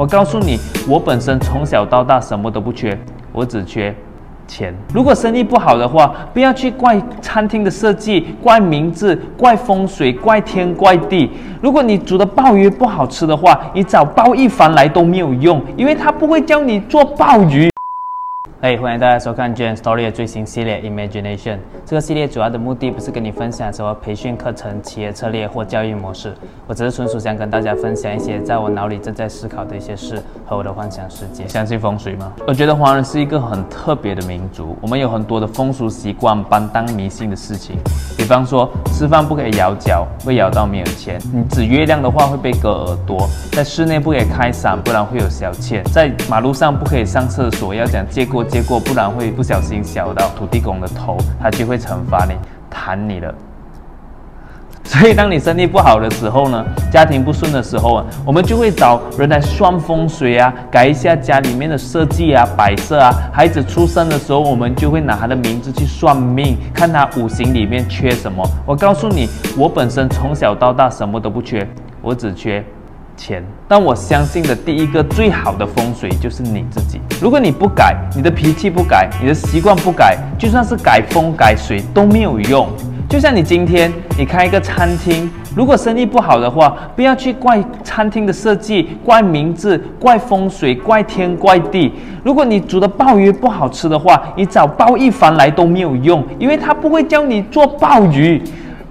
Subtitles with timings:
[0.00, 0.58] 我告诉你，
[0.88, 2.98] 我本身从小到大什么都不缺，
[3.32, 3.94] 我只缺
[4.48, 4.74] 钱。
[4.94, 11.30] 如果生意不好的话，不要去怪餐厅的设计、怪名字、怪风水、怪天怪地。
[11.60, 17.68] 如果你煮的鲍鱼不好吃的话，你找鲍一凡来都没有用，因为他不会教你做鲍鱼。
[18.62, 21.56] 嘿，欢迎大家收看 Jane Story 的最新系列 Imagination。
[21.86, 26.34] 这个系列主要的目的不是跟你分享什么培训课程、企业策略或教育模式，
[26.66, 31.48] 我只是纯属想跟大家分享一些在我脑里正在思考的一些事和我的幻想世界。
[31.48, 32.34] 相信风水吗？
[32.46, 37.76] 我觉得华人是一个很特别的民族，我们有很多的风俗习惯、搬当迷信的事情。
[38.18, 48.44] 比方说，吃饭不可以摇脚，会摇到没有钱；你指月亮的话会被割耳朵；在室内不可以开伞，不然会有小妾；在马路上不可以上厕所，要讲借过。
[48.50, 52.34] 结果不然会不小心削到土地公的头，他就会惩罚你，
[52.68, 53.32] 弹你了。
[54.82, 63.14] 所以当你身体不好的时候呢，家庭不顺的时候啊，我们就会找人来算风水啊，改一下家里面的设计啊、摆设啊。
[63.32, 68.44] 孩子出生的时候，我们就会拿他的名字去算命，看他五行里面缺什么。
[68.66, 71.64] 我告诉你，我本身从小到大什么都不缺，
[72.02, 72.64] 我只缺。
[73.16, 77.00] 钱，但我相信的第一个最好的风水就是你自己。
[77.20, 82.68] 如果你不改，你的脾气不改，你的习惯不改，就算是改风改水都没有用。
[83.08, 91.92] 就像你今天你开一个餐厅，如果生意不好的话，不要去怪餐厅的设计、怪名字、怪风水、怪天怪地。
[92.22, 98.40] 如果你煮的鲍鱼不好吃的话，你找鲍一凡来都没有用，因为他不会教你做鲍鱼。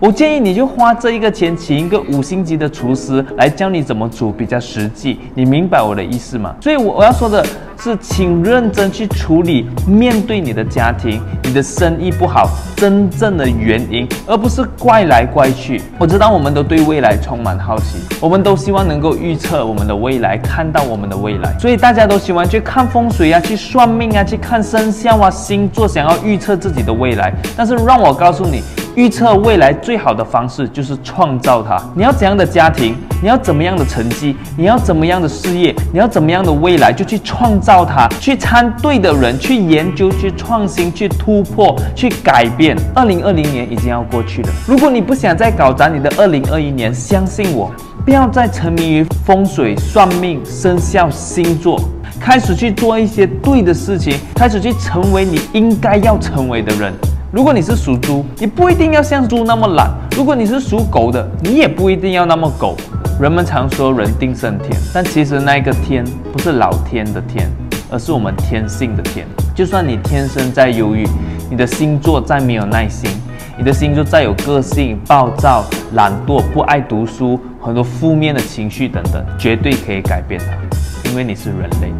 [0.00, 5.20] 我建议你就花这一个钱，请一个五星级的厨师来教你怎么煮，比较实际。
[5.34, 6.54] 你明白我的意思吗？
[6.62, 7.44] 所以，我我要说的
[7.78, 15.82] 是，请认真去处理，面对你的家庭，你的生意不好真正的原因，而不是怪来怪去。
[15.98, 27.34] 我知道我们都对未来充满好奇，我们都希望能够预测我们的未来，看到我们的未来，所以大家都喜欢去看风水啊，去算命啊，去看生肖啊、星座，想要预测自己的未来。
[27.54, 28.62] 但是，让我告诉你。
[28.96, 31.80] 预测未来最好的方式就是创造它。
[31.94, 32.94] 你要怎样的家庭？
[33.22, 34.34] 你要怎么样的成绩？
[34.56, 35.74] 你要怎么样的事业？
[35.92, 36.92] 你要怎么样的未来？
[36.92, 42.76] 就去创造它，去参对的人，去研究，去创新，去突破，去改变。
[42.94, 44.48] 二零二零年已经要过去了。
[44.66, 47.70] 如果你不想再搞砸你的二零二一年，相信我，
[48.04, 51.80] 不要再沉迷于风水、算命、生肖、星座，
[52.18, 56.92] 开始去做一些对的事情，开始去成为你应该要成为的人。
[57.32, 59.86] 如果你是属猪，你不一定要像猪那么懒；
[60.16, 62.76] 如果你是属狗的，你也不一定要那么狗。
[63.20, 67.48] 人们常说人定胜天，但其实那个天不是老天的天，
[67.88, 69.24] 而是我们天性的天。
[69.54, 71.06] 就算你天生再忧郁，
[71.48, 73.08] 你的星座再没有耐心，
[73.56, 81.92] 你的星座再有个性、暴躁、懒惰、不爱读书，很多负面的情绪等等，绝对可以改变它，因为你是人类，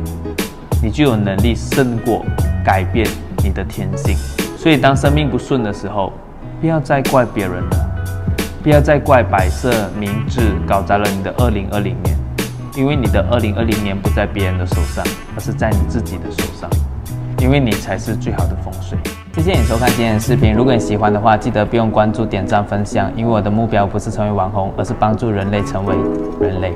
[0.83, 2.27] 你就有能力胜过
[2.65, 3.07] 改变
[3.45, 4.17] 你的天性。
[4.61, 6.13] 所以，当生命不顺的时候，
[6.61, 7.91] 不要再怪别人了，
[8.63, 10.39] 不要再怪摆设、名字
[10.69, 12.15] 搞砸了你的二零二零年，
[12.77, 15.03] 因为你的二零二零年不在别人的手上，
[15.35, 16.69] 而是在你自己的手上，
[17.39, 18.99] 因为你才是最好的风水。
[19.33, 25.97] 谢谢你收看今天的视频，如果你喜欢的话，记得不用关注、点赞、分享，因为我的目标不是成为网红，而是帮助人类成为
[26.39, 26.75] 人类。